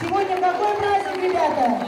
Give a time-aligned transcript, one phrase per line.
[0.00, 1.86] Сегодня какой праздник, ребята?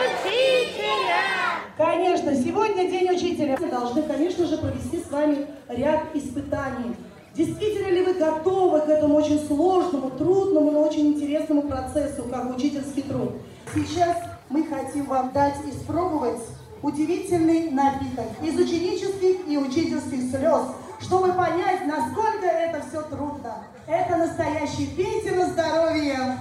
[0.00, 1.60] Учителя!
[1.76, 3.58] Конечно, сегодня День учителя.
[3.60, 6.96] Мы должны, конечно же, провести с вами ряд испытаний.
[7.34, 13.02] Действительно ли вы готовы к этому очень сложному, трудному, но очень интересному процессу, как учительский
[13.02, 13.32] труд?
[13.74, 14.16] Сейчас
[14.48, 16.40] мы хотим вам дать испробовать
[16.80, 20.62] удивительный напиток из ученических и учительских слез,
[21.00, 23.64] чтобы понять, насколько это все трудно.
[23.86, 26.38] Это настоящий пейте на здоровье.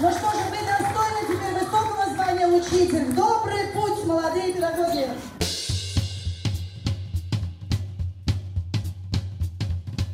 [0.00, 3.12] Ну что же, вы достойны теперь высокого звания учитель.
[3.12, 5.08] Добрый путь, молодые педагоги.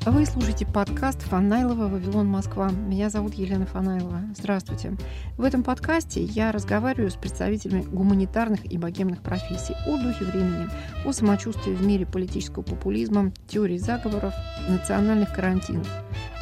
[0.07, 2.71] Вы слушаете подкаст Фанайлова «Вавилон, Москва».
[2.71, 4.23] Меня зовут Елена Фанайлова.
[4.35, 4.97] Здравствуйте.
[5.37, 10.69] В этом подкасте я разговариваю с представителями гуманитарных и богемных профессий о духе времени,
[11.05, 14.33] о самочувствии в мире политического популизма, теории заговоров,
[14.71, 15.87] национальных карантинов.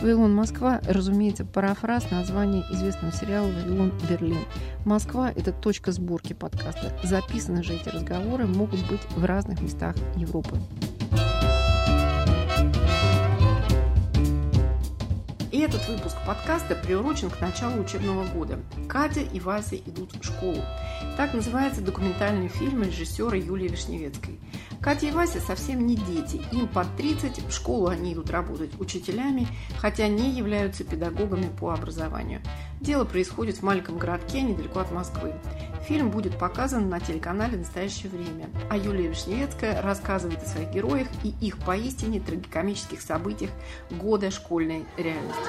[0.01, 4.45] «Вавилон, Москва» разумеется, парафраз названия известного сериала «Вавилон, Берлин».
[4.85, 6.97] Москва– это точка сборки подкаста.
[7.03, 10.61] Записаны же эти разговоры могут быть в разных местах Европы.
[15.59, 18.61] И этот выпуск подкаста приурочен к началу учебного года.
[18.89, 20.63] Катя и Вася идут в школу.
[21.17, 24.39] Так называется документальный фильм режиссера Юлии Вишневецкой.
[24.81, 26.41] Катя и Вася совсем не дети.
[26.53, 32.41] Им под 30, в школу они идут работать учителями, хотя не являются педагогами по образованию.
[32.81, 35.35] Дело происходит в маленьком городке недалеко от Москвы.
[35.89, 41.33] Фильм будет показан на телеканале «Настоящее время», а Юлия Вишневецкая рассказывает о своих героях и
[41.41, 43.51] их поистине трагикомических событиях
[43.91, 45.41] года школьной реальности.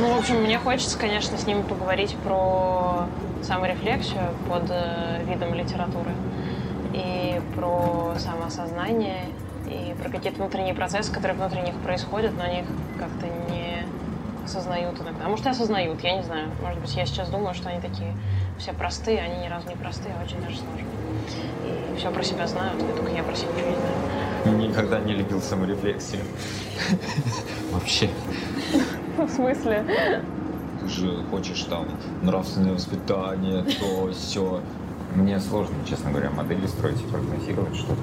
[0.00, 3.06] Ну, в общем, мне хочется, конечно, с ними поговорить про
[3.44, 6.10] саморефлексию под э, видом литературы
[6.92, 9.26] и про самоосознание,
[9.70, 12.64] и про какие-то внутренние процессы, которые внутри них происходят, но они
[12.98, 13.67] как-то не
[14.48, 15.26] осознают иногда.
[15.26, 16.48] А может, и осознают, я не знаю.
[16.62, 18.14] Может быть, я сейчас думаю, что они такие
[18.58, 20.86] все простые, они ни разу не простые, а очень даже сложные.
[21.92, 24.68] И все про себя знают, и только я про себя ничего не знаю.
[24.68, 26.22] Никогда не любил саморефлексию.
[27.72, 28.08] Вообще.
[29.18, 29.84] В смысле?
[30.80, 31.86] Ты же хочешь там
[32.22, 34.60] нравственное воспитание, то все.
[35.14, 38.02] Мне сложно, честно говоря, модели строить и прогнозировать что-то.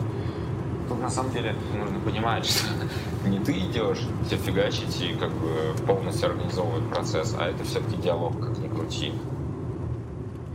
[0.87, 5.75] Тут на самом деле нужно понимать, что не ты идешь все фигачить и как бы
[5.85, 9.13] полностью организовывать процесс, а это все-таки диалог, как ни крути.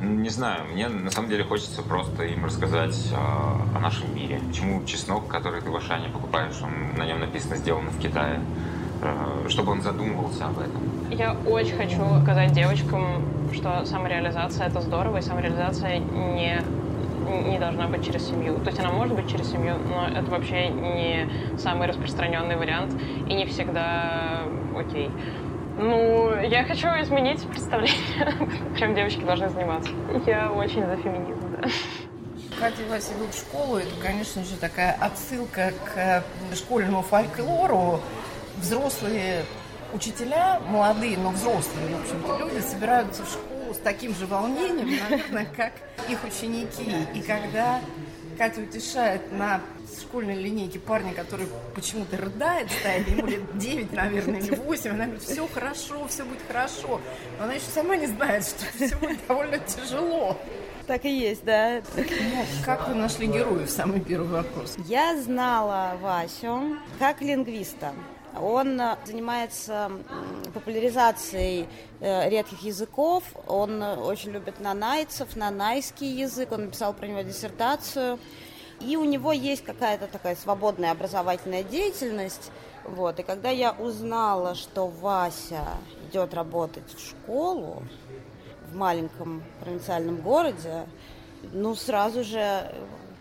[0.03, 4.41] Не знаю, мне на самом деле хочется просто им рассказать э, о нашем мире.
[4.49, 8.41] Почему чеснок, который ты в Ашане покупаешь, он, на нем написано «сделано в Китае»,
[9.03, 10.81] э, чтобы он задумывался об этом.
[11.11, 16.63] Я очень хочу сказать девочкам, что самореализация это здорово, и самореализация не
[17.31, 18.59] не должна быть через семью.
[18.61, 22.93] То есть она может быть через семью, но это вообще не самый распространенный вариант
[23.29, 24.43] и не всегда
[24.77, 25.11] окей.
[25.79, 28.35] Ну, я хочу изменить представление,
[28.79, 29.91] чем девочки должны заниматься.
[30.27, 31.69] Я очень за феминизм, да.
[32.59, 33.77] Катя Вася идут в школу.
[33.77, 36.23] Это, конечно же, такая отсылка к
[36.55, 38.01] школьному фольклору.
[38.59, 39.45] Взрослые
[39.95, 45.47] учителя, молодые, но взрослые, в общем-то, люди собираются в школу с таким же волнением, наверное,
[45.47, 45.73] как
[46.09, 46.85] их ученики.
[47.15, 47.81] И когда
[48.39, 49.61] Катя утешает на
[50.01, 55.23] школьной линейке парня, который почему-то рыдает, стоит, ему лет 9, наверное, или 8, она говорит,
[55.23, 57.01] все хорошо, все будет хорошо.
[57.39, 60.39] Но она еще сама не знает, что все будет довольно тяжело.
[60.87, 61.83] Так и есть, да.
[61.97, 62.05] Ну,
[62.65, 63.71] как вы нашли героев?
[63.71, 64.77] Самый первый вопрос.
[64.87, 67.93] Я знала Васю как лингвиста.
[68.39, 69.91] Он э, занимается
[70.55, 71.69] популяризацией
[72.01, 73.25] э, редких языков.
[73.47, 76.53] Он э, очень любит нанайцев, нанайский язык.
[76.53, 78.19] Он написал про него диссертацию.
[78.81, 82.51] И у него есть какая-то такая свободная образовательная деятельность.
[82.85, 83.19] Вот.
[83.19, 85.65] И когда я узнала, что Вася
[86.09, 87.83] идет работать в школу
[88.71, 90.87] в маленьком провинциальном городе,
[91.53, 92.73] ну, сразу же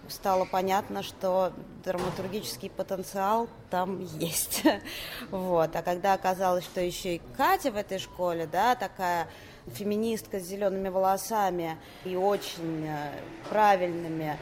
[0.09, 1.53] стало понятно, что
[1.84, 4.64] драматургический потенциал там есть.
[5.31, 5.75] Вот.
[5.75, 9.28] А когда оказалось, что еще и Катя в этой школе, да, такая
[9.67, 13.11] феминистка с зелеными волосами и очень э,
[13.50, 14.38] правильными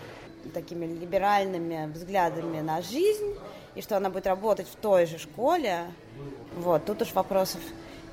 [0.54, 3.36] такими либеральными взглядами на жизнь,
[3.76, 5.86] и что она будет работать в той же школе,
[6.56, 7.62] вот, тут уж вопросов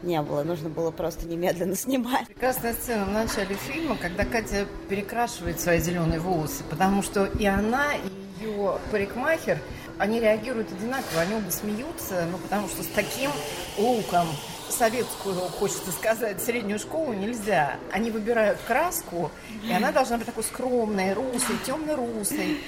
[0.05, 0.43] не было.
[0.43, 2.27] Нужно было просто немедленно снимать.
[2.29, 7.95] Прекрасная сцена в начале фильма, когда Катя перекрашивает свои зеленые волосы, потому что и она,
[7.95, 9.59] и ее парикмахер,
[9.99, 13.31] они реагируют одинаково, они оба смеются, ну, потому что с таким
[13.79, 14.27] луком
[14.69, 17.77] советскую, хочется сказать, среднюю школу нельзя.
[17.93, 19.31] Они выбирают краску,
[19.63, 22.59] и она должна быть такой скромной, русой, темно-русой.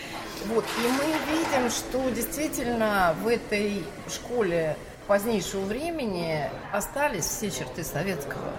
[0.47, 0.65] Вот.
[0.65, 8.53] И мы видим, что действительно в этой школе позднейшего времени остались все черты советского.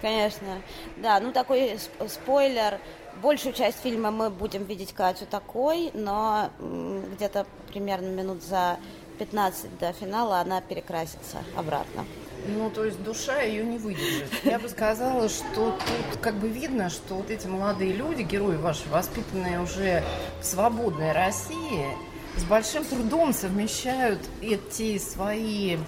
[0.00, 0.60] Конечно,
[0.98, 1.78] да, ну такой
[2.08, 2.78] спойлер.
[3.22, 8.76] Большую часть фильма мы будем видеть Катю такой, но где-то примерно минут за
[9.18, 12.04] 15 до финала она перекрасится обратно.
[12.46, 14.28] Ну, то есть душа ее не выдержит.
[14.44, 18.86] Я бы сказала, что тут как бы видно, что вот эти молодые люди, герои ваши,
[18.90, 20.02] воспитанные уже
[20.42, 21.86] в свободной России,
[22.36, 25.78] с большим трудом совмещают эти свои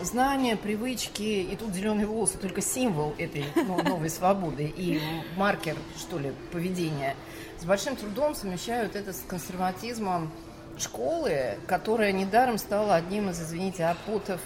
[0.00, 5.00] знания, привычки, и тут зеленые волосы только символ этой ну, новой свободы и
[5.36, 7.14] маркер, что ли, поведения.
[7.58, 10.30] С большим трудом совмещают это с консерватизмом
[10.78, 14.40] школы, которая недаром стала одним из, извините, опутов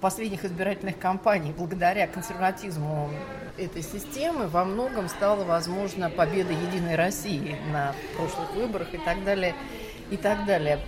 [0.00, 1.52] последних избирательных кампаний.
[1.56, 3.10] Благодаря консерватизму
[3.56, 9.54] этой системы во многом стала возможна победа Единой России на прошлых выборах и так далее,
[10.10, 10.78] и так далее.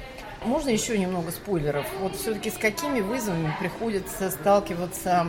[0.44, 1.86] Можно еще немного спойлеров?
[2.00, 5.26] Вот все-таки с какими вызовами приходится сталкиваться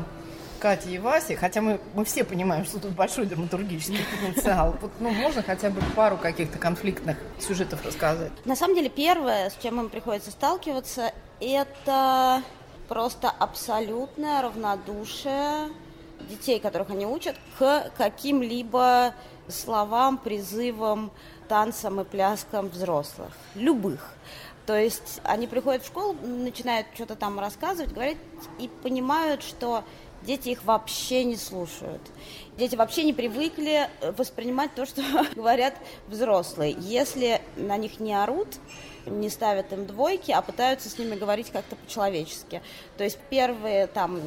[0.59, 4.77] Кате и Васе, хотя мы, мы все понимаем, что тут большой драматургический потенциал.
[4.79, 8.31] Вот, ну, можно хотя бы пару каких-то конфликтных сюжетов рассказать?
[8.45, 12.43] На самом деле, первое, с чем им приходится сталкиваться, это
[12.87, 15.69] просто абсолютное равнодушие
[16.29, 19.15] детей, которых они учат, к каким-либо
[19.47, 21.11] словам, призывам,
[21.47, 23.31] танцам и пляскам взрослых.
[23.55, 24.11] Любых.
[24.65, 28.17] То есть они приходят в школу, начинают что-то там рассказывать, говорить
[28.59, 29.83] и понимают, что
[30.23, 32.01] дети их вообще не слушают.
[32.57, 35.01] Дети вообще не привыкли воспринимать то, что
[35.35, 35.73] говорят
[36.07, 36.75] взрослые.
[36.79, 38.47] Если на них не орут,
[39.05, 42.61] не ставят им двойки, а пытаются с ними говорить как-то по-человечески.
[42.97, 44.19] То есть первые там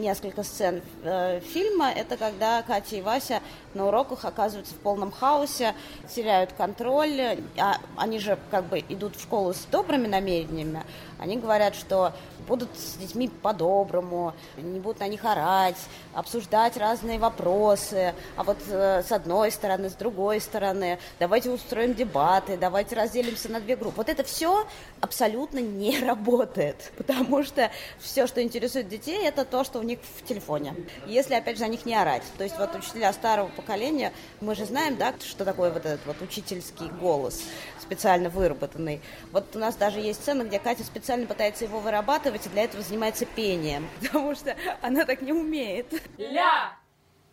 [0.00, 3.40] несколько сцен э, фильма это когда Катя и Вася
[3.74, 5.74] на уроках оказываются в полном хаосе,
[6.14, 10.84] теряют контроль, а они же как бы идут в школу с добрыми намерениями,
[11.20, 12.12] они говорят, что
[12.48, 15.76] будут с детьми по-доброму, не будут на них орать,
[16.14, 22.56] обсуждать разные вопросы, а вот э, с одной стороны, с другой стороны, давайте устроим дебаты,
[22.56, 23.98] давайте разделимся на две группы.
[23.98, 24.66] Вот это все
[25.00, 30.26] абсолютно не работает, потому что все, что интересует детей, это то, что у них в
[30.26, 30.74] телефоне.
[31.06, 32.22] Если, опять же, на них не орать.
[32.38, 36.20] То есть вот учителя старого поколения, мы же знаем, да, что такое вот этот вот
[36.22, 37.44] учительский голос
[37.80, 39.00] специально выработанный.
[39.32, 42.82] Вот у нас даже есть сцена, где Катя специально пытается его вырабатывать, и для этого
[42.82, 45.86] занимается пением, потому что она так не умеет.
[46.16, 46.76] Ля!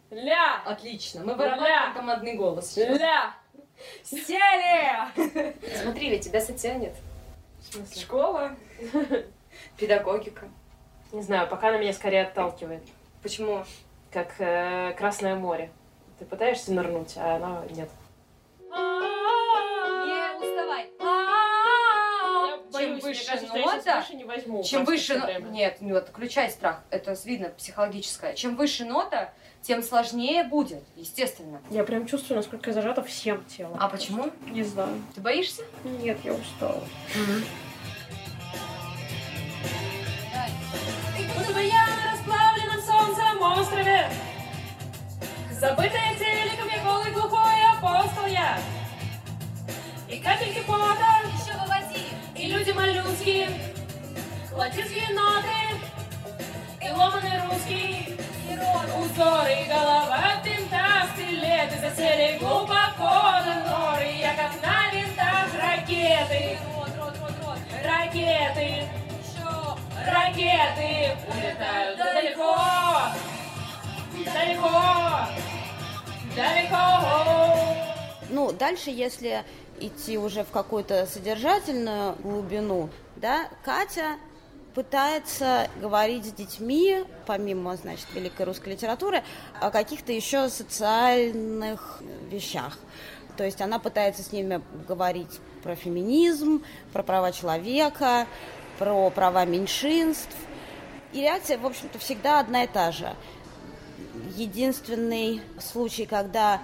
[0.09, 0.62] Ля!
[0.65, 1.24] Отлично.
[1.24, 2.75] Мы вырабатываем командный голос.
[2.77, 3.35] Ля!
[4.03, 5.51] Сели!
[5.81, 6.95] Смотри, ведь тебя социанит.
[7.95, 8.56] Школа.
[9.77, 10.50] Педагогика.
[11.12, 12.83] Не знаю, пока она меня скорее отталкивает.
[13.21, 13.63] Почему?
[14.12, 15.69] Как э, Красное море.
[16.19, 17.90] Ты пытаешься нырнуть, а она нет.
[18.69, 20.90] Не уставай.
[22.74, 24.64] Чем выше нота, не возьму.
[24.64, 25.42] чем выше...
[25.52, 26.81] Нет, нет, включай страх.
[26.90, 28.34] Это видно психологическое.
[28.34, 29.31] Чем выше нота,
[29.62, 31.62] тем сложнее будет, естественно.
[31.69, 33.78] Я прям чувствую, насколько я зажата всем телом.
[33.80, 34.31] А почему?
[34.48, 35.02] Не знаю.
[35.14, 35.64] Ты боишься?
[35.84, 36.81] Нет, я устала.
[41.36, 44.10] Будто бы я на расплавленном солнцем острове
[45.59, 48.59] Забытая телеком, я голый глухой апостол я
[50.07, 52.06] И капельки пота Еще выводи.
[52.36, 53.50] И люди малюски
[54.54, 55.81] Латинские ноты
[56.80, 58.19] И ломаный русский
[58.99, 66.59] Узоры и голова винта Стилеты засели глубоко на норы Я как на винтах ракеты
[67.83, 68.87] Ракеты
[70.06, 72.56] Ракеты улетают Далеко.
[74.23, 75.46] Далеко
[78.29, 79.44] Ну, дальше, если
[79.79, 84.17] идти уже в какую-то содержательную глубину, да, Катя
[84.73, 89.23] пытается говорить с детьми, помимо, значит, великой русской литературы,
[89.59, 92.77] о каких-то еще социальных вещах.
[93.37, 96.63] То есть она пытается с ними говорить про феминизм,
[96.94, 98.27] про права человека,
[98.77, 100.35] про права меньшинств.
[101.13, 103.15] И реакция, в общем-то, всегда одна и та же.
[104.37, 106.61] Единственный случай, когда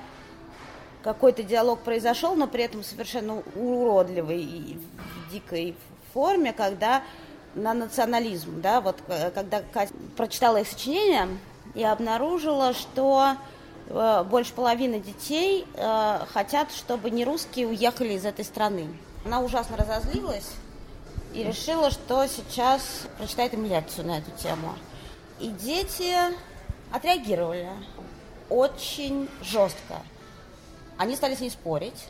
[1.03, 5.75] какой-то диалог произошел, но при этом совершенно уродливый и в дикой
[6.13, 7.01] форме, когда
[7.55, 11.27] на национализм, да, вот э, когда Катя прочитала их сочинение
[11.73, 13.37] и обнаружила, что
[13.87, 18.87] э, больше половины детей э, хотят, чтобы не русские уехали из этой страны.
[19.25, 20.51] Она ужасно разозлилась
[21.33, 24.75] и решила, что сейчас прочитает им лекцию на эту тему.
[25.39, 26.15] И дети
[26.93, 27.67] отреагировали
[28.49, 29.95] очень жестко.
[30.97, 32.05] Они стали с ней спорить,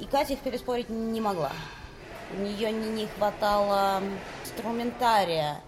[0.00, 1.52] и Катя их переспорить не могла.
[2.32, 4.02] У нее не, не хватало
[4.42, 5.60] инструментария,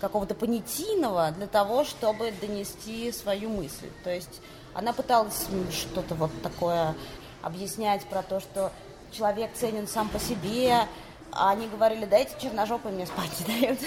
[0.00, 3.90] какого-то понятийного для того, чтобы донести свою мысль.
[4.04, 4.40] То есть
[4.74, 6.94] она пыталась что-то вот такое
[7.42, 8.70] объяснять про то, что
[9.10, 10.86] человек ценен сам по себе,
[11.32, 13.78] а они говорили, да эти мне спать не дают.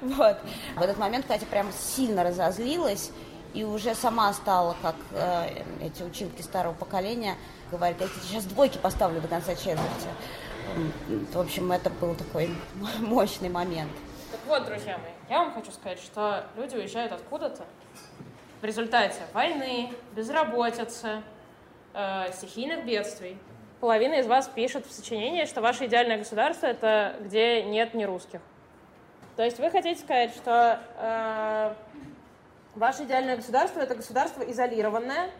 [0.00, 0.38] вот.
[0.76, 3.10] В этот момент Катя прям сильно разозлилась
[3.54, 7.36] и уже сама стала, как э, эти училки старого поколения,
[7.70, 10.08] говорит, я тебе сейчас двойки поставлю до конца четверти.
[11.32, 12.50] В общем, это был такой
[13.00, 13.90] мощный момент.
[14.30, 17.64] Так вот, друзья мои, я вам хочу сказать, что люди уезжают откуда-то
[18.60, 21.22] в результате войны, безработицы,
[21.94, 23.36] э, стихийных бедствий.
[23.80, 28.40] Половина из вас пишет в сочинении, что ваше идеальное государство— это где нет ни русских.
[29.36, 31.74] То есть вы хотите сказать, что э,
[32.74, 35.30] ваше идеальное государство— это государство изолированное,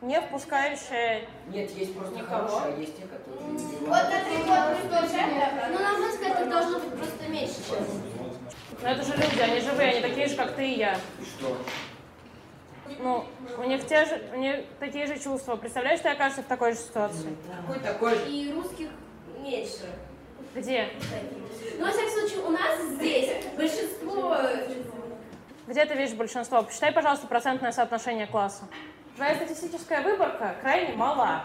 [0.00, 2.48] не впускающее Нет, есть просто никого.
[2.48, 3.58] хорошие, а есть те, которые...
[3.86, 5.22] Вот это вот тоже.
[5.70, 7.78] Ну, на мой взгляд, это должно быть просто меньше, чем.
[8.82, 10.94] Но это же люди, они живые, они такие же, как ты и я.
[11.20, 11.56] И что?
[12.98, 13.24] Ну,
[13.58, 15.56] у них те же, у них такие же чувства.
[15.56, 17.36] Представляешь, ты окажешься в такой же ситуации?
[17.60, 18.28] Какой такой?
[18.28, 18.88] И русских
[19.38, 19.86] меньше.
[20.54, 20.88] Где?
[21.78, 24.36] Но, во всяком случае, у нас здесь большинство...
[25.66, 26.62] Где ты видишь большинство?
[26.62, 28.64] Посчитай, пожалуйста, процентное соотношение класса.
[29.16, 31.44] Твоя статистическая выборка крайне мала.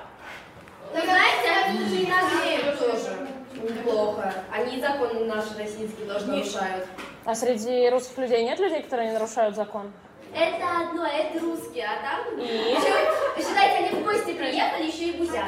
[0.93, 3.27] Но знаете, они же и нас тоже.
[3.61, 4.33] Неплохо.
[4.51, 6.87] Они законы наши российские тоже нарушают.
[7.25, 9.91] А среди русских людей нет людей, которые не нарушают закон?
[10.33, 12.39] Это одно, это русские, а там...
[12.39, 12.43] И?
[12.43, 15.43] Еще, считайте, они в гости приехали, еще и гузят.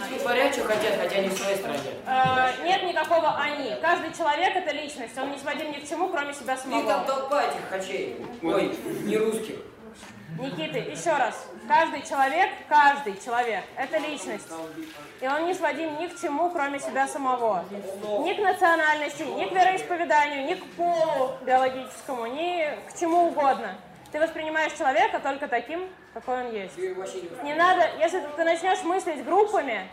[0.00, 1.78] Они творят, что хотят, хотя не в своей стране.
[2.06, 3.74] Э, нет никакого «они».
[3.80, 5.16] Каждый человек— это личность.
[5.18, 7.02] Он не сводим ни к чему, кроме себя Их там самого.
[7.04, 8.16] толпа этих хачей.
[8.42, 9.56] Ой, не русских.
[10.38, 11.46] Никита, еще раз.
[11.66, 14.48] Каждый человек, каждый человек— это личность.
[15.20, 17.64] И он не сводим ни к чему, кроме себя самого.
[18.20, 23.76] Ни к национальности, ни к вероисповеданию, ни к полу биологическому, ни к чему угодно.
[24.12, 26.78] Ты воспринимаешь человека только таким, какой он есть.
[26.78, 29.86] Не надо, если ты начнешь мыслить группами,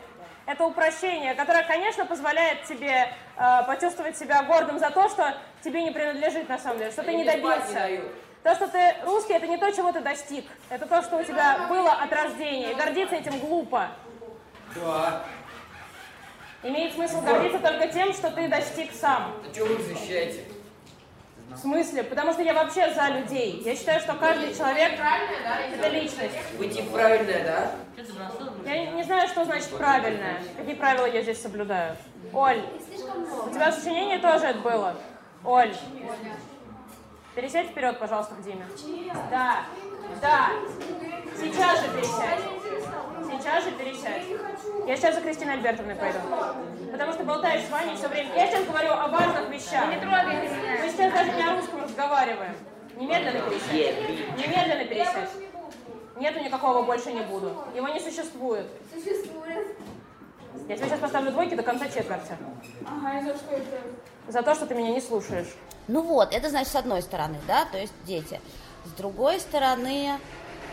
[0.46, 5.92] это упрощение, которое, конечно, позволяет тебе э, почувствовать себя гордым за то, что тебе не
[5.92, 7.90] принадлежит на самом деле, что ты не добился.
[8.46, 10.46] То, что ты русский, это не то, чего ты достиг.
[10.70, 12.74] Это то, что у тебя было от рождения.
[12.74, 13.90] И гордиться этим глупо.
[14.76, 15.24] Да.
[16.62, 19.34] Имеет смысл гордиться только тем, что ты достиг сам.
[19.44, 20.44] А что вы защищаете?
[21.50, 22.04] В смысле?
[22.04, 23.64] Потому что я вообще за людей.
[23.66, 24.92] Я считаю, что каждый человек–
[25.74, 26.36] это личность.
[26.60, 27.72] Вы типа правильная, да?
[28.64, 30.38] Я не- знаю, что значит правильное.
[30.56, 31.96] Какие правила я здесь соблюдаю.
[32.32, 34.96] Оль, у тебя в сочинении тоже это было.
[35.44, 35.74] Оль,
[37.36, 38.66] пересядь вперед, пожалуйста, к Диме.
[39.30, 39.66] Да,
[40.22, 40.52] да.
[41.38, 42.40] Сейчас же пересядь.
[43.30, 44.24] Сейчас же пересядь.
[44.88, 46.20] Я сейчас за Кристиной Альбертовной пойду.
[46.92, 48.34] Потому что болтаешь с Ваней все время.
[48.36, 49.90] Я сейчас говорю о важных вещах.
[49.90, 50.84] Не трогай меня.
[50.84, 52.56] Мы сейчас даже не о русском разговариваем.
[52.96, 54.38] Немедленно пересядь.
[54.38, 55.30] Немедленно пересядь.
[56.18, 57.54] Нету никакого больше не буду.
[57.76, 58.68] Его не существует.
[58.94, 59.76] Существует.
[60.70, 62.38] Я тебе сейчас поставлю двойки до конца четверти.
[62.88, 63.82] Ага, и за что это?
[64.30, 65.54] За то, что ты меня не слушаешь.
[65.88, 68.42] Ну вот, это значит с одной стороны, да, то есть дети.
[68.86, 70.20] С другой стороны,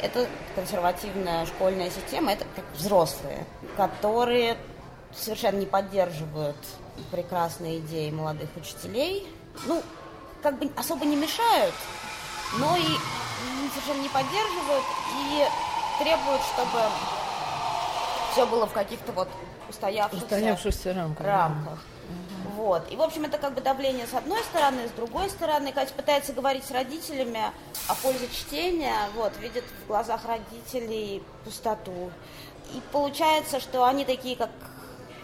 [0.00, 4.57] это консервативная школьная система, это как взрослые, которые
[5.14, 6.57] совершенно не поддерживают
[7.11, 9.26] прекрасные идеи молодых учителей.
[9.66, 9.83] Ну,
[10.42, 11.75] как бы особо не мешают,
[12.59, 12.87] но и
[13.75, 15.47] совершенно не поддерживают и
[16.02, 16.81] требуют, чтобы
[18.33, 19.28] все было в каких-то вот
[19.69, 21.25] устоявшихся, Устоявшихся рамках.
[21.26, 21.78] да.
[22.57, 22.90] Вот.
[22.92, 25.73] И, в общем, это как бы давление с одной стороны, с другой стороны.
[25.73, 27.40] Катя пытается говорить с родителями
[27.88, 32.11] о пользе чтения, вот, видит в глазах родителей пустоту.
[32.75, 34.50] И получается, что они такие, как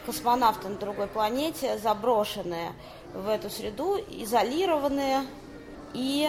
[0.06, 2.72] космонавты на другой планете, заброшенные
[3.12, 5.24] в эту среду, изолированные,
[5.94, 6.28] и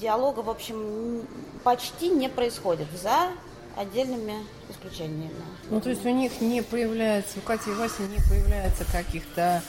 [0.00, 1.26] диалога, в общем,
[1.64, 3.30] почти не происходит, за
[3.76, 4.34] отдельными
[4.68, 5.34] исключениями.
[5.70, 9.62] Ну, то есть у них не появляется, у Кати и Васи не появляется каких-то,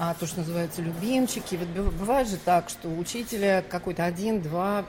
[0.00, 1.56] а, то, что называется, любимчики.
[1.56, 4.84] Вот быв- бывает же так, что у учителя какой-то один-два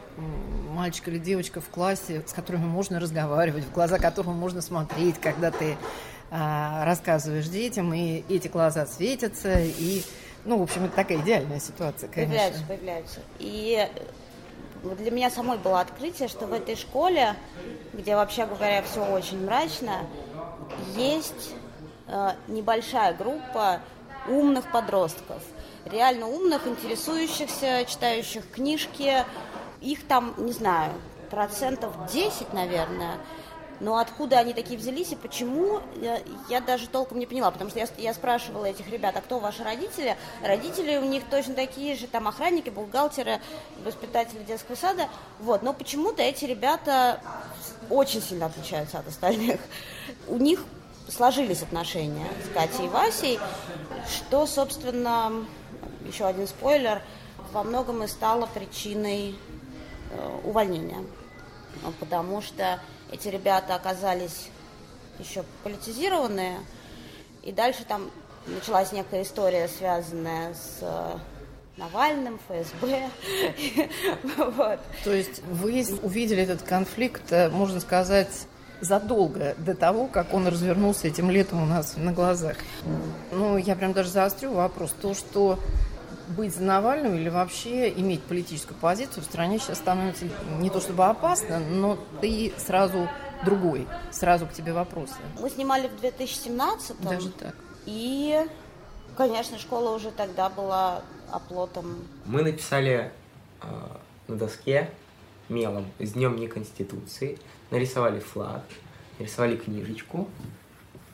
[0.69, 5.49] мальчик или девочка в классе, с которыми можно разговаривать, в глаза которым можно смотреть, когда
[5.49, 5.77] ты
[6.29, 10.03] а, рассказываешь детям, и эти глаза светятся, и,
[10.45, 12.35] ну, в общем, это такая идеальная ситуация, конечно.
[12.35, 13.19] Появляются, появляются.
[13.39, 13.89] И
[14.83, 17.33] вот для меня самой было открытие, что в этой школе,
[17.93, 20.05] где, вообще говоря, все очень мрачно,
[20.95, 21.55] есть
[22.07, 23.79] э, небольшая группа
[24.29, 25.41] умных подростков.
[25.86, 29.25] Реально умных, интересующихся, читающих книжки.
[29.81, 30.91] Их там, не знаю,
[31.29, 33.17] процентов 10, наверное.
[33.79, 36.19] Но откуда они такие взялись и почему, я,
[36.50, 39.63] я даже толком не поняла, потому что я, я спрашивала этих ребят, а кто ваши
[39.63, 40.17] родители?
[40.43, 43.39] Родители у них точно такие же, там охранники, бухгалтеры,
[43.86, 45.07] воспитатели детского сада.
[45.39, 47.21] Вот, но почему-то эти ребята
[47.89, 49.62] очень сильно отличаются от остальных.
[50.27, 50.65] У них
[51.09, 53.39] сложились отношения с Катей и Васей,
[54.07, 55.45] что, собственно,
[56.05, 57.01] еще один спойлер,
[57.51, 59.35] во многом и стало причиной
[60.11, 61.03] э, увольнения.
[61.99, 62.79] Потому что
[63.11, 64.49] эти ребята оказались
[65.17, 66.59] еще политизированные,
[67.43, 68.11] и дальше там
[68.45, 71.17] началась некая история, связанная с э,
[71.77, 73.09] Навальным, ФСБ.
[75.05, 78.47] То есть вы увидели этот конфликт, э, можно сказать,
[78.81, 82.57] задолго до того, как он развернулся этим летом у нас на глазах.
[83.31, 84.93] Ну, я прям даже заострю вопрос.
[85.01, 85.59] То, что
[86.29, 90.25] быть за Навального или вообще иметь политическую позицию в стране сейчас становится
[90.59, 93.09] не то чтобы опасно, но ты сразу
[93.43, 95.15] другой, сразу к тебе вопросы.
[95.39, 97.55] Мы снимали в 2017 Даже так.
[97.86, 98.45] И,
[99.17, 102.07] конечно, школа уже тогда была оплотом.
[102.25, 103.12] Мы написали
[103.62, 103.65] э,
[104.27, 104.91] на доске
[105.50, 107.38] мелом с Днем не Конституции,
[107.72, 108.63] нарисовали флаг,
[109.18, 110.29] нарисовали книжечку,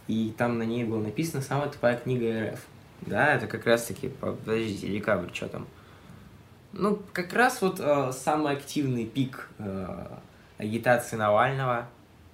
[0.07, 2.59] и там на ней было написано «Самая тупая книга РФ».
[3.01, 5.67] Да, это как раз-таки, подождите, декабрь, что там?
[6.73, 10.07] Ну, как раз вот э, самый активный пик э,
[10.57, 11.87] агитации Навального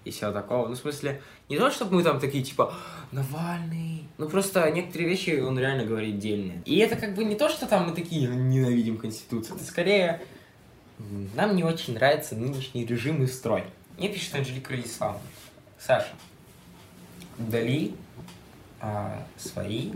[0.03, 0.67] и всего такого.
[0.67, 2.74] Ну, в смысле, не то, чтобы мы там такие, типа,
[3.12, 4.08] Навальный.
[4.17, 6.62] Ну, просто некоторые вещи он реально говорит дельные.
[6.65, 9.58] И это как бы не то, что там мы такие ненавидим Конституцию.
[9.58, 10.22] Это скорее,
[11.36, 13.63] нам не очень нравится нынешний режим и строй.
[13.98, 15.22] Мне пишет Анжелика Радиславовна.
[15.79, 16.13] Саша,
[17.38, 17.96] удали
[18.79, 19.93] а, свои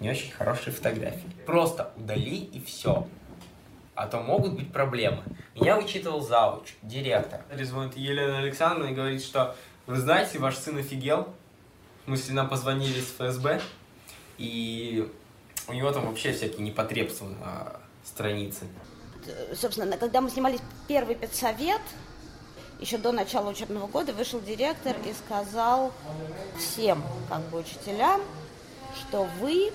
[0.00, 1.28] не очень хорошие фотографии.
[1.46, 3.06] Просто удали и все.
[3.94, 5.22] А то могут быть проблемы.
[5.54, 7.42] Меня вычитывал зауч, директор.
[7.62, 9.56] Звонит Елена Александровна и говорит, что
[9.86, 11.28] вы знаете, ваш сын офигел.
[12.02, 13.60] В смысле, нам позвонили с ФСБ,
[14.36, 15.10] и
[15.68, 18.66] у него там вообще всякие непотребства на странице.
[19.54, 21.80] Собственно, когда мы снимали первый педсовет,
[22.80, 25.92] еще до начала учебного года вышел директор и сказал
[26.58, 28.20] всем как бы учителям,
[28.94, 29.72] что вы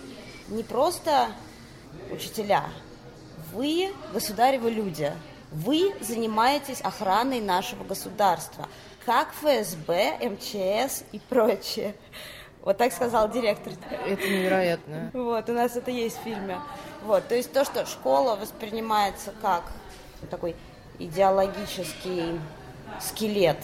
[0.50, 1.32] не просто
[2.12, 2.70] учителя,
[3.54, 5.12] вы государевы люди,
[5.52, 8.68] вы занимаетесь охраной нашего государства,
[9.06, 11.96] как ФСБ, МЧС и прочее.
[12.62, 13.74] Вот так сказал директор.
[14.06, 15.12] Это невероятно.
[15.14, 16.60] Вот, у нас это есть в фильме.
[17.04, 19.64] Вот, то есть то, что школа воспринимается как
[20.30, 20.56] такой
[21.00, 22.40] идеологический
[23.00, 23.58] скелет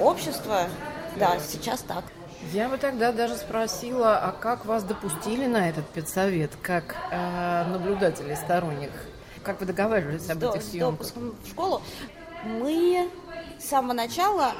[0.00, 0.68] общества,
[1.16, 2.04] да, сейчас так.
[2.52, 8.36] Я бы тогда даже спросила, а как вас допустили на этот педсовет, как э, наблюдателей
[8.36, 8.90] сторонних?
[9.42, 11.06] Как вы договаривались об этих съемках?
[11.06, 11.82] С допуском в школу
[12.44, 13.08] мы
[13.58, 14.52] с самого начала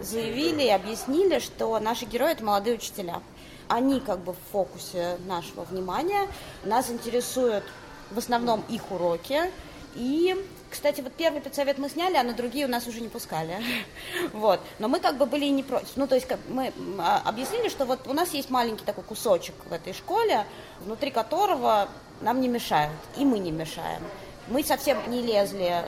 [0.00, 3.22] заявили и объяснили, что наши герои– это молодые учителя.
[3.68, 6.28] Они как бы в фокусе нашего внимания.
[6.64, 7.64] Нас интересуют
[8.10, 9.50] в основном их уроки
[9.94, 10.36] и
[10.70, 13.56] кстати, вот первый педсовет мы сняли, а на другие у нас уже не пускали.
[14.32, 14.60] Вот.
[14.78, 15.96] Но мы как бы были и не против.
[15.96, 19.72] Ну, то есть мы а, объяснили, что вот у нас есть маленький такой кусочек в
[19.72, 20.44] этой школе,
[20.80, 21.88] внутри которого
[22.20, 24.02] нам не мешают, и мы не мешаем.
[24.48, 25.82] Мы совсем не лезли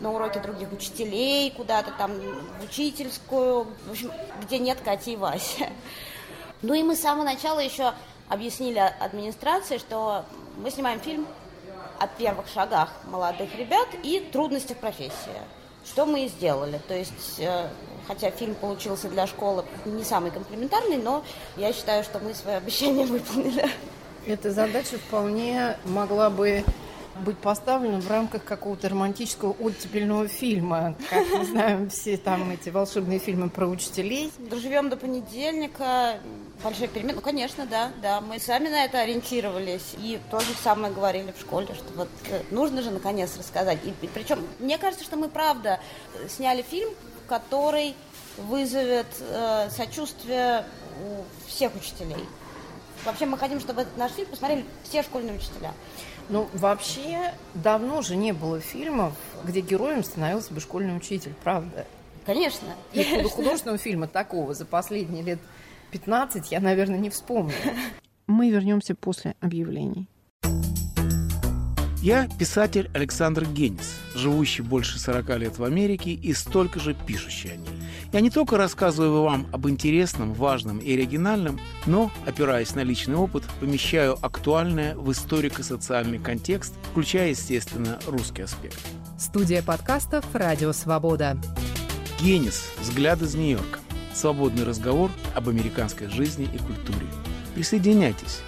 [0.00, 2.12] на уроки других учителей, куда-то там
[2.60, 5.68] в учительскую, в общем, где нет Кати и Васи.
[6.62, 7.92] Ну и мы с самого начала еще
[8.28, 10.24] объяснили администрации, что
[10.56, 11.26] мы снимаем фильм,
[11.98, 15.40] о первых шагах молодых ребят и трудностях профессии.
[15.84, 16.80] Что мы и сделали.
[16.88, 17.68] То есть, э,
[18.08, 21.24] хотя фильм получился для школы не самый комплементарный, но
[21.56, 23.70] я считаю, что мы свое обещание выполнили.
[24.26, 26.64] Эта задача вполне могла бы
[27.20, 30.94] быть поставлена в рамках какого-то романтического оттепельного фильма.
[31.10, 34.32] Как мы знаем, все там эти волшебные фильмы про учителей.
[34.38, 36.18] Доживем до понедельника,
[36.62, 37.16] большой перемен.
[37.16, 38.20] Ну, конечно, да, да.
[38.20, 39.94] Мы сами на это ориентировались.
[39.98, 43.78] И то же самое говорили в школе, что вот э, нужно же наконец рассказать.
[43.84, 45.80] И, и причем, мне кажется, что мы правда
[46.28, 46.90] сняли фильм,
[47.28, 47.94] который
[48.36, 50.64] вызовет э, сочувствие
[51.04, 52.24] у всех учителей.
[53.04, 55.72] Вообще мы хотим, чтобы наш фильм посмотрели все школьные учителя.
[56.28, 59.12] Ну, вообще, давно же не было фильмов,
[59.44, 61.86] где героем становился бы школьный учитель, правда?
[62.24, 62.68] Конечно.
[62.92, 65.38] И художественного фильма такого за последние лет
[65.92, 67.54] 15 я, наверное, не вспомню.
[68.26, 70.08] Мы вернемся после объявлений.
[72.02, 77.56] Я писатель Александр Генис, живущий больше 40 лет в Америке и столько же пишущий о
[77.56, 77.68] ней.
[78.12, 83.44] Я не только рассказываю вам об интересном, важном и оригинальном, но, опираясь на личный опыт,
[83.60, 88.78] помещаю актуальное в историко-социальный контекст, включая, естественно, русский аспект.
[89.18, 91.36] Студия подкастов «Радио Свобода».
[92.20, 92.72] Генис.
[92.80, 93.80] Взгляд из Нью-Йорка.
[94.14, 97.06] свободный разговор об американской жизни и культуре.
[97.54, 98.40] Присоединяйтесь.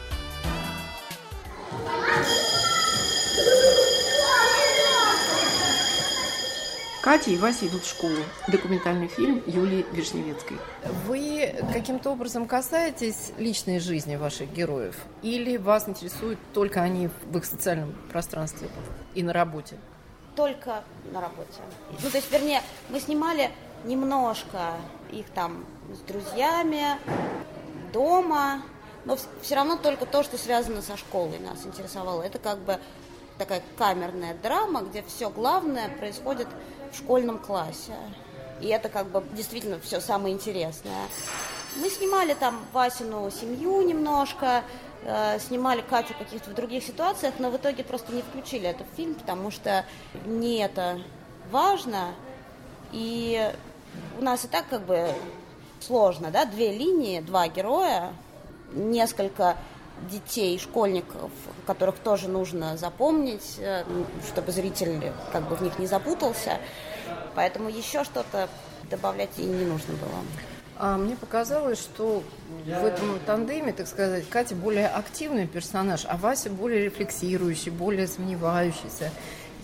[7.00, 8.16] Катя и Вася идут в школу.
[8.48, 10.58] Документальный фильм Юлии Вишневецкой.
[11.06, 14.96] Вы каким-то образом касаетесь личной жизни ваших героев?
[15.22, 18.68] Или вас интересуют только они в их социальном пространстве
[19.14, 19.76] и на работе?
[20.34, 20.82] Только
[21.12, 21.61] на работе.
[22.02, 23.50] Ну, то есть, вернее, мы снимали
[23.84, 24.72] немножко
[25.12, 26.98] их там с друзьями,
[27.92, 28.62] дома,
[29.04, 32.22] но все равно только то, что связано со школой нас интересовало.
[32.22, 32.80] Это как бы
[33.38, 36.48] такая камерная драма, где все главное происходит
[36.92, 37.94] в школьном классе.
[38.61, 41.07] И это как бы действительно все самое интересное.
[41.77, 44.64] Мы снимали там Васину семью немножко,
[45.05, 48.96] э, снимали Катю каких-то в других ситуациях, но в итоге просто не включили это в
[48.96, 49.85] фильм, потому что
[50.27, 51.01] не это
[51.53, 52.14] важно.
[52.90, 53.53] И
[54.18, 55.12] у нас и так как бы
[55.81, 58.12] сложно, да, две линии, два героя,
[58.72, 59.57] несколько
[60.11, 61.30] детей, школьников,
[61.66, 63.84] которых тоже нужно запомнить, э,
[64.26, 66.58] чтобы зритель как бы в них не запутался.
[67.34, 68.48] Поэтому еще что-то
[68.90, 70.22] добавлять и не нужно было.
[70.80, 72.22] А мне показалось, что
[72.64, 79.11] в этом тандеме, так сказать, Катя более активный персонаж, а Вася более рефлексирующий, более сомневающийся.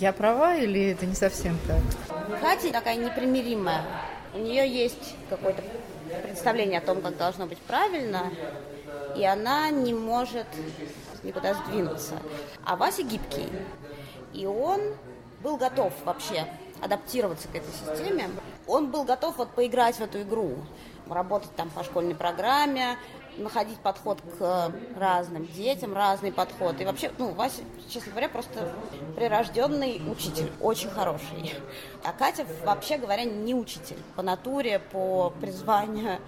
[0.00, 2.40] Я права или это не совсем так?
[2.40, 3.84] Катя такая непримиримая.
[4.34, 5.62] У нее есть какое-то
[6.24, 8.32] представление о том, как должно быть правильно,
[9.16, 10.46] и она не может
[11.22, 12.14] никуда сдвинуться.
[12.64, 13.48] А Вася гибкий,
[14.32, 14.80] и он
[15.42, 16.46] был готов вообще
[16.82, 18.30] адаптироваться к этой системе.
[18.66, 20.56] Он был готов вот поиграть в эту игру,
[21.08, 22.98] работать там по школьной программе,
[23.36, 26.80] находить подход к разным детям, разный подход.
[26.80, 28.72] И вообще, ну, Вася, честно говоря, просто
[29.16, 31.54] прирожденный учитель, очень хороший.
[32.02, 36.18] А Катя, вообще говоря, не учитель по натуре, по призванию.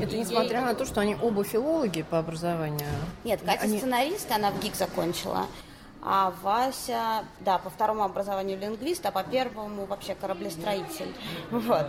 [0.00, 2.88] Это несмотря на то, что они оба филологи по образованию.
[3.24, 3.78] Нет, Катя они...
[3.78, 5.46] сценарист, она в ГИК закончила.
[6.06, 11.14] А Вася, да, по второму образованию лингвист, а по первому вообще кораблестроитель.
[11.50, 11.86] Вот.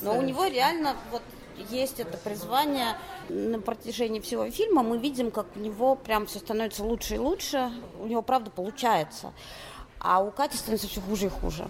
[0.00, 1.20] Но у него реально вот
[1.70, 2.96] есть это призвание.
[3.28, 7.70] На протяжении всего фильма мы видим, как у него прям все становится лучше и лучше.
[8.00, 9.32] У него, правда, получается.
[10.00, 11.68] А у Кати становится все хуже и хуже.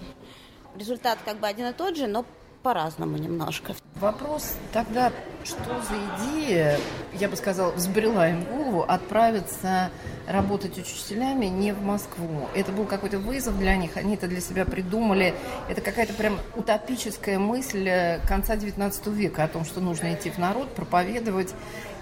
[0.77, 2.25] Результат как бы один и тот же, но
[2.63, 3.75] по-разному немножко.
[3.97, 5.13] Вопрос тогда,
[5.45, 6.79] что за идея,
[7.15, 9.91] я бы сказала, взбрела им голову отправиться
[10.27, 12.49] работать учителями не в Москву.
[12.55, 15.35] Это был какой-то вызов для них, они это для себя придумали.
[15.69, 17.91] Это какая-то прям утопическая мысль
[18.29, 21.55] конца XIX века о том, что нужно идти в народ, проповедовать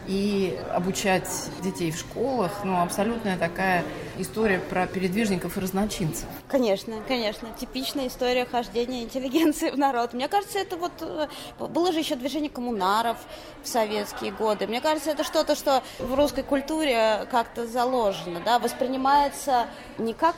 [0.07, 1.29] и обучать
[1.63, 2.53] детей в школах.
[2.65, 3.85] Ну, абсолютная такая
[4.19, 6.27] история про передвижников и разночинцев.
[6.49, 7.49] Конечно, конечно.
[7.59, 10.13] Типичная история хождения интеллигенции в народ.
[10.13, 10.93] Мне кажется, это вот...
[11.01, 13.17] Э, было же еще движение коммунаров
[13.63, 14.67] в советские годы.
[14.67, 19.67] Мне кажется, это что-то, что в русской культуре как-то заложено, да, воспринимается
[19.99, 20.37] не как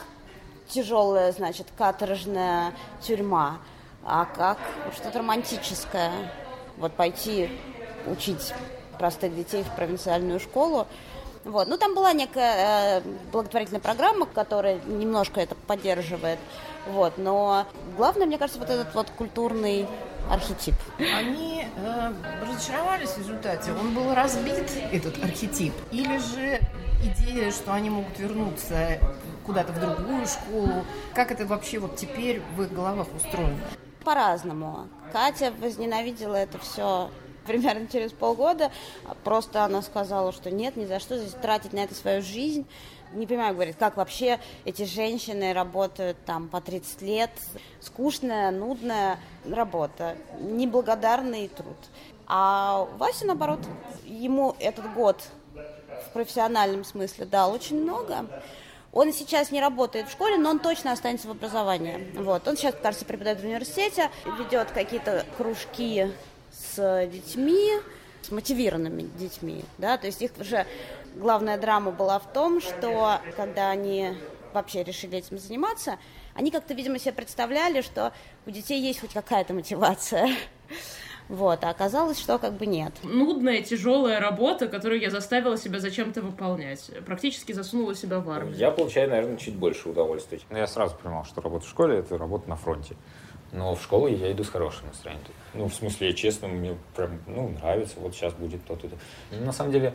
[0.68, 3.59] тяжелая, значит, каторжная тюрьма,
[4.04, 4.59] а как
[4.94, 6.12] что-то романтическое.
[6.76, 7.50] Вот пойти
[8.07, 8.52] учить
[8.98, 10.87] простых детей в провинциальную школу.
[11.44, 11.68] Вот.
[11.68, 16.38] Ну, там была некая э, благотворительная программа, которая немножко это поддерживает.
[16.88, 17.14] Вот.
[17.16, 19.87] Но главное, мне кажется, вот этот вот культурный
[20.30, 20.74] архетип.
[20.98, 23.72] Они э, разочаровались в результате.
[23.72, 25.72] Он был разбит, этот архетип.
[25.90, 26.61] Или же
[27.02, 28.98] идея, что они могут вернуться
[29.46, 30.84] куда-то в другую школу.
[31.14, 33.58] Как это вообще вот теперь в их головах устроено?
[34.04, 34.88] По-разному.
[35.12, 37.11] Катя возненавидела это все
[37.48, 38.70] примерно через полгода.
[39.24, 42.66] Просто она сказала, что нет, ни за что здесь тратить на это свою жизнь.
[43.12, 47.30] Не понимаю, говорит, как вообще эти женщины работают там по 30 лет.
[47.80, 51.76] Скучная, нудная работа, неблагодарный труд.
[52.26, 53.61] А Вася, наоборот,
[54.04, 55.22] ему этот год
[55.54, 58.26] в профессиональном смысле дал очень много.
[58.92, 62.11] Он сейчас не работает в школе, но он точно останется в образовании.
[62.14, 62.48] Вот.
[62.48, 66.11] Он сейчас, кажется, преподает в университете, ведет какие-то кружки
[66.78, 67.72] с детьми,
[68.22, 70.64] с мотивированными детьми, да, то есть их уже
[71.16, 74.14] главная драма была в том, что когда они
[74.54, 75.98] вообще решили этим заниматься,
[76.34, 78.12] они как-то, видимо, себе представляли, что
[78.46, 80.30] у детей есть хоть какая-то мотивация.
[81.28, 82.94] Вот, а оказалось, что как бы нет.
[83.02, 86.90] Нудная, тяжелая работа, которую я заставила себя зачем-то выполнять.
[87.04, 88.56] Практически засунула себя в армию.
[88.56, 90.40] Я получаю, наверное, чуть больше удовольствия.
[90.48, 92.96] Но я сразу понимал, что работа в школе– это работа на фронте.
[93.52, 95.24] Но в школу я иду с хорошим настроением.
[95.54, 98.88] Ну, в смысле, честно, мне прям, ну, нравится, вот сейчас будет то-то.
[99.30, 99.94] Ну, на самом деле,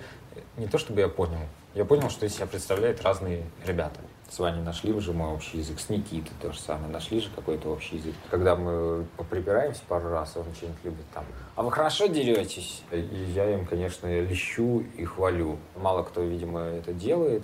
[0.58, 1.38] не то чтобы я понял,
[1.76, 4.00] я понял, что из себя представляют разные ребята.
[4.30, 7.70] с Ваней нашли уже мой общий язык, с Никитой то же самое, нашли же какой-то
[7.70, 8.16] общий язык.
[8.32, 12.82] Когда мы поприпираемся пару раз, он что-нибудь любит там, а вы хорошо деретесь?
[12.92, 15.60] И я им, конечно, лещу и хвалю.
[15.76, 17.44] Мало кто, видимо, это делает,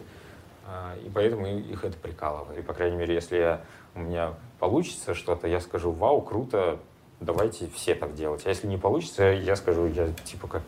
[0.65, 2.59] а, и поэтому их это прикалывает.
[2.59, 3.61] И, по крайней мере, если я,
[3.93, 6.79] у меня получится что-то, я скажу, вау, круто,
[7.19, 8.45] давайте все так делать.
[8.45, 10.61] А если не получится, я скажу, я типа как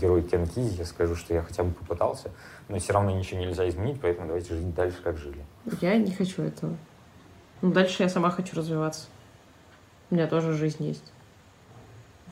[0.00, 2.30] герой Тенкизи, я скажу, что я хотя бы попытался,
[2.68, 5.44] но все равно ничего нельзя изменить, поэтому давайте жить дальше, как жили.
[5.80, 6.76] Я не хочу этого.
[7.62, 9.08] Ну, дальше я сама хочу развиваться.
[10.10, 11.12] У меня тоже жизнь есть.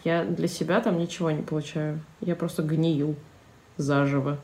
[0.05, 2.01] Я для себя там ничего не получаю.
[2.21, 3.17] Я просто гнию
[3.77, 4.39] заживо.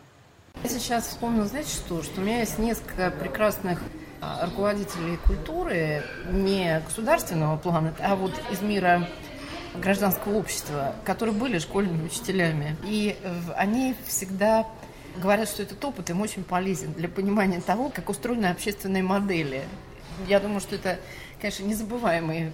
[0.63, 2.03] Я сейчас вспомнила, знаете что?
[2.03, 3.81] Что у меня есть несколько прекрасных
[4.43, 9.09] руководителей культуры не государственного плана, а вот из мира
[9.75, 12.77] гражданского общества, которые были школьными учителями.
[12.85, 13.17] И
[13.57, 14.67] они всегда
[15.17, 19.65] говорят, что этот опыт им очень полезен для понимания того, как устроены общественные модели.
[20.29, 20.99] Я думаю, что это,
[21.41, 22.53] конечно, незабываемые.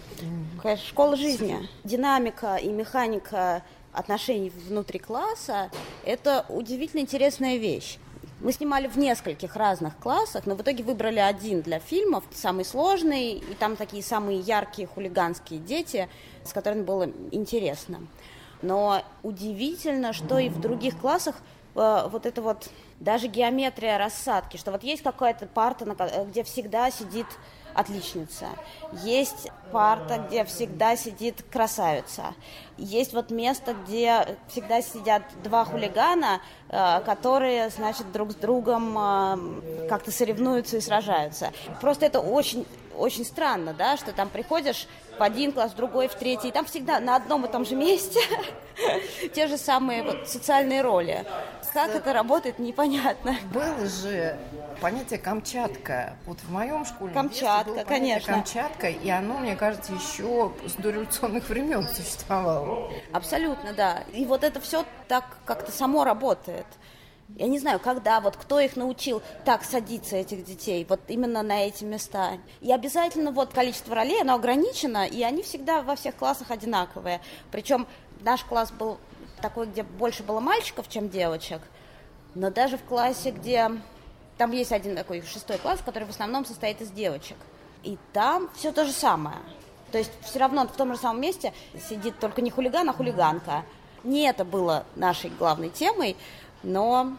[0.63, 1.69] Конечно, школа жизни.
[1.85, 5.71] Динамика и механика отношений внутри класса–
[6.05, 7.99] это удивительно интересная вещь.
[8.41, 13.33] Мы снимали в нескольких разных классах, но в итоге выбрали один для фильмов, самый сложный,
[13.33, 16.09] и там такие самые яркие хулиганские дети,
[16.43, 18.01] с которыми было интересно.
[18.63, 21.37] Но удивительно, что и в других классах
[21.75, 25.85] э, вот это вот даже геометрия рассадки, что вот есть какая-то парта,
[26.27, 27.27] где всегда сидит
[27.75, 28.47] отличница.
[29.05, 32.35] Есть парта, где всегда сидит красавица.
[32.77, 39.87] Есть вот место, где всегда сидят два хулигана, э, которые, значит, друг с другом э,
[39.89, 41.53] как-то соревнуются и сражаются.
[41.81, 42.67] Просто это очень
[43.01, 44.87] очень странно, да, что там приходишь
[45.19, 47.75] в один класс, в другой, в третий, и там всегда на одном и том же
[47.75, 48.21] месте
[49.35, 51.25] те же самые вот социальные роли.
[51.73, 53.37] Как это работает, непонятно.
[53.55, 54.37] Было же
[54.81, 56.17] понятие Камчатка.
[56.27, 58.35] Вот в моем школьном Камчатка, было конечно.
[58.35, 62.91] Камчатка, и оно, мне кажется, еще с дореволюционных времен существовало.
[63.13, 64.03] Абсолютно, да.
[64.13, 66.67] И вот это все так как-то само работает.
[67.37, 71.65] Я не знаю, когда, вот кто их научил так садиться, этих детей, вот именно на
[71.67, 72.39] эти места.
[72.61, 77.21] И обязательно вот количество ролей, оно ограничено, и они всегда во всех классах одинаковые.
[77.51, 77.87] Причем
[78.21, 78.99] наш класс был
[79.41, 81.63] такой, где больше было мальчиков, чем девочек,
[82.35, 83.71] но даже в классе, где...
[84.39, 87.37] Там есть один такой шестой класс, который в основном состоит из девочек.
[87.83, 89.37] И там все то же самое.
[89.93, 91.53] То есть все равно в том же самом месте
[91.89, 93.65] сидит только не хулиган, а хулиганка.
[94.03, 96.17] Не это было нашей главной темой,
[96.63, 97.17] но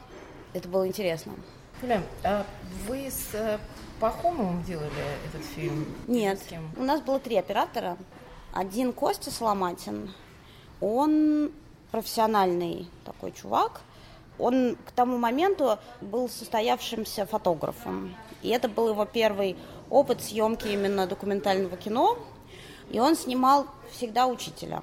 [0.54, 1.34] это было интересно.
[1.82, 2.46] Юля, а
[2.88, 3.58] вы с э,
[4.00, 4.92] Пахомовым делали
[5.28, 5.86] этот фильм?
[6.08, 6.40] Нет,
[6.78, 7.98] у нас было три оператора.
[8.54, 10.14] Один Костя Соломатин,
[10.80, 11.52] он
[11.92, 13.82] профессиональный такой чувак.
[14.38, 18.16] Он к тому моменту был состоявшимся фотографом.
[18.42, 19.56] И это был его первый
[19.90, 22.18] опыт съемки именно документального кино.
[22.90, 24.82] И он снимал всегда учителя.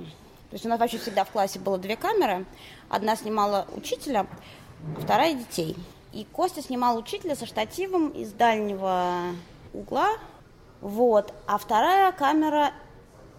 [0.50, 2.46] То есть у нас вообще всегда в классе было две камеры.
[2.88, 4.26] Одна снимала учителя,
[4.96, 5.76] а вторая детей.
[6.12, 9.34] И Костя снимал учителя со штативом из дальнего
[9.74, 10.08] угла.
[10.80, 11.34] Вот.
[11.46, 12.72] А вторая камера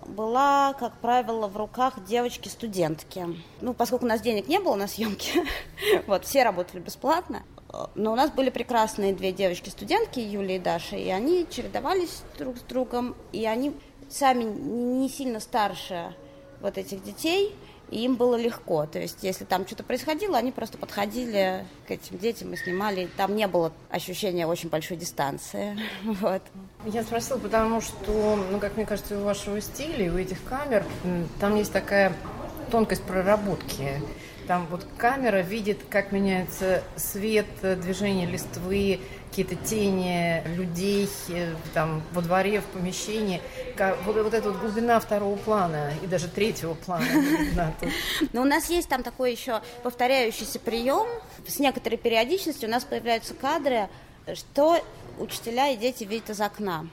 [0.06, 3.26] была, как правило, в руках девочки-студентки.
[3.62, 5.43] Ну, поскольку у нас денег не было на съемки,
[6.08, 7.43] вот, все работали бесплатно,
[7.95, 12.62] но у нас были прекрасные две девочки-студентки, Юлия и Даша, и они чередовались друг с
[12.62, 13.76] другом, и они
[14.10, 16.15] сами не сильно старше
[16.62, 17.56] вот этих детей,
[17.91, 18.86] и им было легко.
[18.86, 23.10] То есть, если там что-то происходило, они просто подходили к этим детям и снимали.
[23.17, 25.78] Там не было ощущения очень большой дистанции.
[26.04, 26.41] Вот.
[26.86, 30.86] Я спросила, потому что, ну, как мне кажется, у вашего стиля, у этих камер,
[31.39, 32.13] там есть такая
[32.72, 34.02] тонкость проработки.
[34.49, 42.23] Там вот камера видит, как меняется свет, движение листвы, какие-то тени людей э, там во
[42.23, 43.43] дворе, в помещении.
[43.77, 47.05] Вот, вот эта вот глубина второго плана и даже третьего плана.
[48.33, 51.07] Но у нас есть там такой еще повторяющийся прием.
[51.47, 53.88] С некоторой периодичностью у нас появляются кадры,
[54.33, 54.83] что
[55.19, 56.88] учителя и дети видят из окна.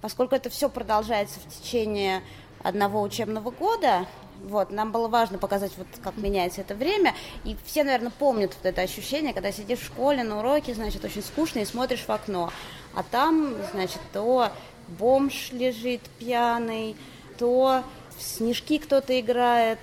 [0.00, 2.24] Поскольку это все продолжается в течение
[2.64, 4.08] одного учебного года,
[4.44, 7.14] вот, нам было важно показать, вот, как меняется это время.
[7.44, 11.22] И все, наверное, помнят вот это ощущение, когда сидишь в школе на уроке, значит, очень
[11.22, 12.50] скучно, и смотришь в окно.
[12.94, 14.50] А там, значит, то
[14.88, 16.96] бомж лежит пьяный,
[17.38, 17.82] то
[18.16, 19.78] в снежки кто-то играет,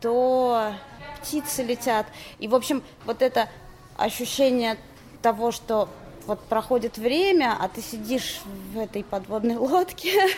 [0.00, 0.72] то
[1.20, 2.06] птицы летят.
[2.38, 3.48] И, в общем, вот это
[3.96, 4.76] ощущение
[5.22, 5.88] того, что
[6.28, 10.28] вот проходит время, а ты сидишь в этой подводной лодке.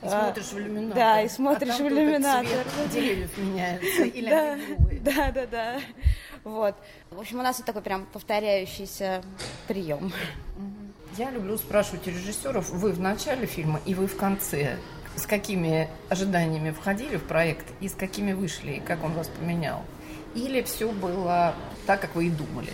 [0.00, 0.94] И смотришь в иллюминатор.
[0.94, 2.64] Да, и смотришь а в иллюминатор.
[2.92, 4.04] деревьев меняется.
[4.04, 4.58] Или да,
[5.00, 5.80] да, да, да.
[6.44, 6.76] Вот.
[7.10, 9.22] В общем, у нас это такой прям повторяющийся
[9.66, 10.12] прием.
[11.18, 14.78] Я люблю спрашивать у режиссеров, вы в начале фильма и вы в конце.
[15.16, 19.82] С какими ожиданиями входили в проект и с какими вышли, и как он вас поменял?
[20.34, 21.54] Или все было
[21.86, 22.72] так, как вы и думали?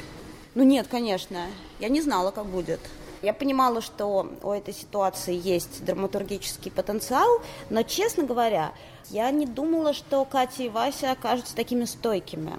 [0.59, 1.47] Ну нет, конечно.
[1.79, 2.81] Я не знала, как будет.
[3.23, 7.29] Я понимала, что у этой ситуации есть драматургический потенциал,
[7.71, 8.73] но, честно говоря,
[9.09, 12.55] я не думала, что Катя и Вася окажутся такими стойкими.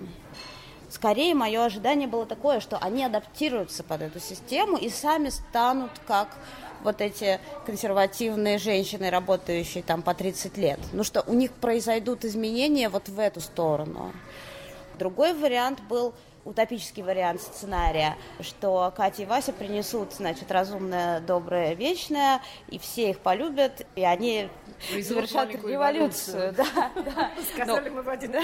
[0.89, 6.29] Скорее, мое ожидание было такое, что они адаптируются под эту систему и сами станут как
[6.85, 10.79] вот эти консервативные женщины, работающие там по 30 лет.
[10.93, 14.13] Ну что у них произойдут изменения вот в эту сторону.
[14.97, 16.13] Другой вариант был
[16.45, 23.19] утопический вариант сценария, что Катя и Вася принесут, значит, разумное, доброе, вечное, и все их
[23.19, 24.49] полюбят, и они
[24.89, 26.54] совершат революцию.
[26.54, 27.32] Да, да.
[27.54, 28.36] Сказали Но- мы в один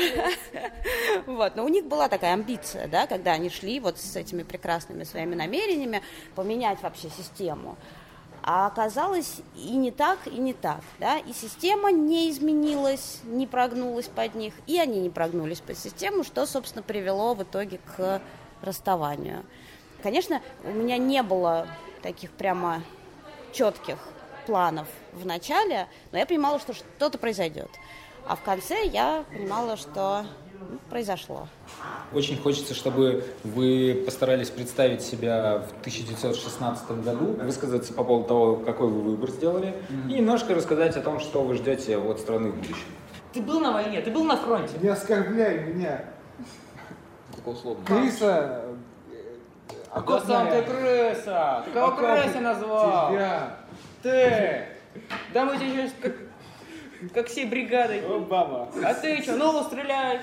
[1.26, 5.04] Вот, но у них была такая амбиция, да, когда они шли вот с этими прекрасными
[5.04, 6.02] своими намерениями
[6.36, 7.78] поменять вообще систему.
[8.48, 14.08] А оказалось и не так, и не так, да, и система не изменилась, не прогнулась
[14.08, 18.22] под них, и они не прогнулись под систему, что, собственно, привело в итоге к
[18.62, 19.44] расставанию.
[20.04, 21.68] Конечно, у меня не было
[22.04, 22.84] таких прямо
[23.52, 23.98] четких
[24.46, 27.72] планов в начале, но я понимала, что что-то произойдет.
[28.28, 30.28] А в конце я понимала, что
[30.90, 31.48] произошло.
[32.14, 38.88] Очень хочется, чтобы вы постарались представить себя в 1916 году, высказаться по поводу того, какой
[38.88, 39.74] вы выбор сделали,
[40.10, 42.88] и немножко рассказать о том, что вы ждете от страны в будущем.
[43.34, 44.74] Ты был на войне, ты был на фронте.
[44.82, 46.06] Не оскорбляй меня.
[47.36, 47.86] Только условно.
[47.86, 48.62] Крыса.
[49.92, 51.64] А кто сам ты крыса?
[51.66, 53.12] Ты кого крысой назвал?
[53.12, 53.58] Тебя.
[54.02, 54.66] Ты!
[55.34, 56.14] Да мы тебе сейчас
[57.14, 58.02] как, всей бригадой.
[58.02, 58.70] баба.
[58.84, 60.22] А ты что, ну стреляй.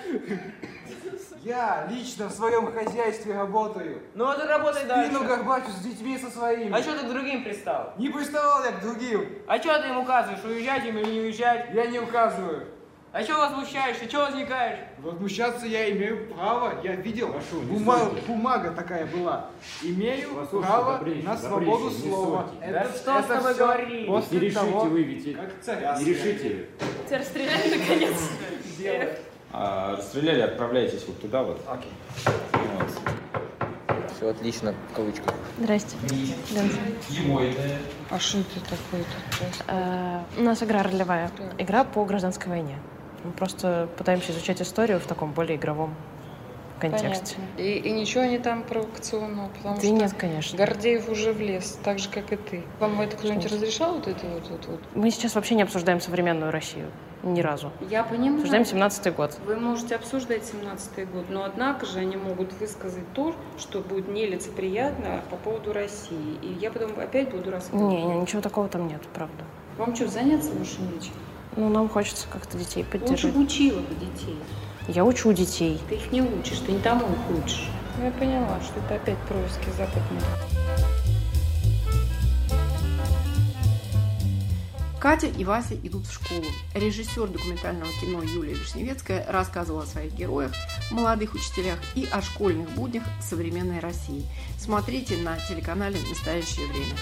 [1.44, 4.00] Я лично в своем хозяйстве работаю.
[4.14, 5.10] Ну а ты работай дальше.
[5.12, 6.72] Спину горбачу с детьми со своими.
[6.72, 7.94] А что ты к другим пристал?
[7.98, 9.28] Не приставал я к другим.
[9.48, 11.70] А что ты им указываешь, уезжать им или не уезжать?
[11.74, 12.68] Я не указываю.
[13.12, 14.78] А что возмущаешься, что возникаешь?
[14.98, 16.72] Возмущаться я имею право.
[16.82, 17.28] Я видел.
[17.52, 18.24] не Бума- ссорьтесь.
[18.24, 19.50] бумага такая была.
[19.82, 22.46] Имею Послушайте, право добрейший, на свободу добрейший, слова.
[22.48, 22.72] ссорьтесь.
[22.72, 24.06] Да что с тобой всё говорить?
[24.06, 26.66] После Не решите того, вы, ведь как царя не решите.
[27.06, 28.16] Тебя расстреляли наконец.
[29.52, 31.60] А, расстреляли, отправляйтесь вот туда вот.
[31.66, 32.88] Вот.
[34.16, 35.34] Все отлично, в кавычках.
[35.58, 35.96] Здрасте.
[38.10, 39.64] А что это такое тут?
[39.68, 41.30] Э, У нас игра ролевая.
[41.58, 42.78] Игра по гражданской войне.
[43.24, 45.94] Мы просто пытаемся изучать историю в таком более игровом
[46.82, 47.36] контексте.
[47.36, 47.62] Понятно.
[47.62, 50.58] И, и ничего не там провокационного, потому Да что нет, конечно.
[50.58, 52.62] Гордеев уже влез, так же, как и ты.
[52.80, 54.80] Вам это кто-нибудь разрешал вот это вот, вот, вот?
[54.94, 56.90] Мы сейчас вообще не обсуждаем современную Россию.
[57.22, 57.70] Ни разу.
[57.88, 58.34] Я понимаю.
[58.34, 59.38] Обсуждаем 17-й год.
[59.46, 65.22] Вы можете обсуждать 17-й год, но однако же они могут высказать то, что будет нелицеприятно
[65.30, 66.36] по поводу России.
[66.42, 67.94] И я потом опять буду рассказывать.
[67.94, 69.44] Не, не, ничего такого там нет, правда.
[69.78, 71.12] Вам что, заняться больше нечем?
[71.56, 73.34] Ну, нам хочется как-то детей Лучше поддержать.
[73.34, 74.36] бы учила бы детей.
[74.88, 75.80] Я учу детей.
[75.88, 77.68] Ты их не учишь, ты не тому их учишь.
[77.98, 80.24] Ну, я поняла, что это опять происки западных.
[84.98, 86.44] Катя и Вася идут в школу.
[86.74, 90.52] Режиссер документального кино Юлия Вишневецкая рассказывала о своих героях,
[90.92, 94.24] молодых учителях и о школьных буднях современной России.
[94.58, 96.94] Смотрите на телеканале «Настоящее время».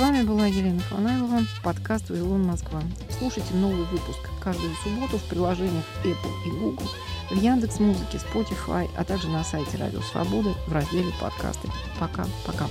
[0.00, 2.80] Вами была Елена Фанайлова, подкаст «Вавилон Москва».
[3.18, 6.88] Слушайте новый выпуск каждую субботу в приложениях Apple и Google,
[7.30, 11.68] в Яндекс.Музыке, Spotify, а также на сайте Радио Свободы в разделе «Подкасты».
[11.98, 12.64] Пока-пока.